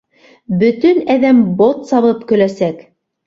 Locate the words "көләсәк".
2.33-2.81